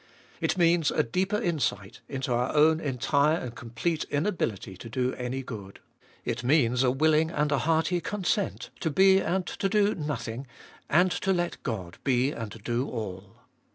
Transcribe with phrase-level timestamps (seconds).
[0.39, 5.43] It means a deeper insight into our own entire and complete inability to do any
[5.43, 5.79] good.
[6.25, 10.47] It means a willing and a hearty consent to be and to do nothing,
[10.89, 13.43] and to let God be and do all.